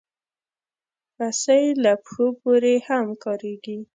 رسۍ 1.21 1.63
له 1.83 1.91
پښو 2.03 2.27
پورې 2.41 2.75
هم 2.87 3.05
کارېږي. 3.23 3.77